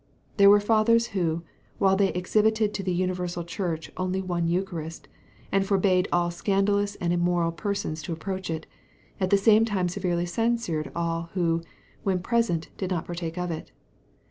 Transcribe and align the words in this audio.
There 0.37 0.49
were 0.49 0.59
fathers 0.59 1.09
who, 1.09 1.43
while 1.77 1.95
they 1.95 2.07
exhibited 2.13 2.73
to 2.73 2.81
the 2.81 2.91
universal 2.91 3.43
Church 3.43 3.91
only 3.97 4.19
one 4.19 4.47
eucharist, 4.47 5.07
and 5.51 5.63
forbade 5.63 6.07
all 6.11 6.31
scandalous 6.31 6.95
and 6.95 7.13
immoral 7.13 7.51
persons 7.51 8.01
to 8.05 8.11
approach 8.11 8.49
it, 8.49 8.65
at 9.19 9.29
the 9.29 9.37
same 9.37 9.63
time 9.63 9.87
severely 9.87 10.25
censured 10.25 10.91
all 10.95 11.29
who, 11.35 11.61
when 12.01 12.17
present, 12.17 12.69
did 12.77 12.89
not 12.89 13.05
partake 13.05 13.37
of 13.37 13.51
it. 13.51 13.71